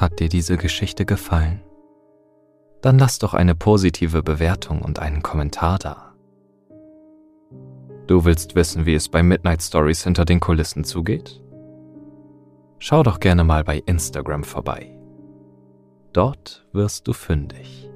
Hat 0.00 0.18
dir 0.18 0.30
diese 0.30 0.56
Geschichte 0.56 1.04
gefallen? 1.04 1.60
Dann 2.80 2.98
lass 2.98 3.18
doch 3.18 3.34
eine 3.34 3.54
positive 3.54 4.22
Bewertung 4.22 4.80
und 4.80 4.98
einen 4.98 5.22
Kommentar 5.22 5.78
da. 5.78 6.14
Du 8.06 8.24
willst 8.24 8.54
wissen, 8.54 8.86
wie 8.86 8.94
es 8.94 9.10
bei 9.10 9.22
Midnight 9.22 9.60
Stories 9.60 10.02
hinter 10.02 10.24
den 10.24 10.40
Kulissen 10.40 10.84
zugeht? 10.84 11.42
Schau 12.78 13.02
doch 13.02 13.20
gerne 13.20 13.44
mal 13.44 13.62
bei 13.62 13.82
Instagram 13.84 14.42
vorbei. 14.42 14.98
Dort 16.14 16.66
wirst 16.72 17.06
du 17.06 17.12
fündig. 17.12 17.90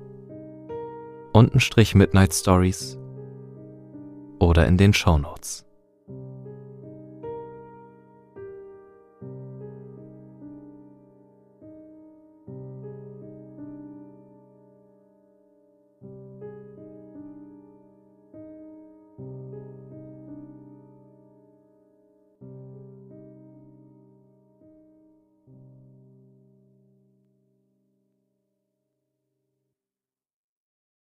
Untenstrich 1.33 1.95
Midnight 1.95 2.35
Stories 2.35 2.99
oder 4.39 4.67
in 4.67 4.77
den 4.77 4.93
Shownotes. 4.93 5.65